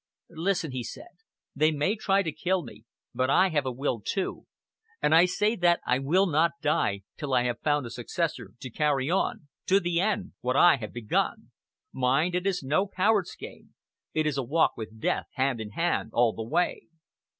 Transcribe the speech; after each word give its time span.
"Listen," 0.37 0.71
he 0.71 0.83
said, 0.83 1.09
"they 1.55 1.71
may 1.71 1.95
try 1.95 2.23
to 2.23 2.31
kill 2.31 2.63
me, 2.63 2.85
but 3.13 3.29
I 3.29 3.49
have 3.49 3.67
a 3.67 3.71
will, 3.71 4.01
too, 4.03 4.47
and 4.99 5.13
I 5.13 5.25
say 5.25 5.55
that 5.55 5.79
I 5.85 5.99
will 5.99 6.25
not 6.25 6.53
die 6.59 7.03
till 7.19 7.35
I 7.35 7.43
have 7.43 7.59
found 7.61 7.85
a 7.85 7.91
successor 7.91 8.53
to 8.61 8.71
carry 8.71 9.11
on 9.11 9.47
to 9.67 9.79
the 9.79 9.99
end 9.99 10.31
what 10.41 10.55
I 10.55 10.77
have 10.77 10.91
begun. 10.91 11.51
Mind, 11.93 12.33
it 12.33 12.47
is 12.47 12.63
no 12.63 12.87
coward's 12.87 13.35
game! 13.35 13.75
It 14.11 14.25
is 14.25 14.39
a 14.39 14.43
walk 14.43 14.75
with 14.75 14.99
death, 14.99 15.27
hand 15.33 15.61
in 15.61 15.69
hand, 15.69 16.09
all 16.13 16.33
the 16.33 16.41
way." 16.47 16.87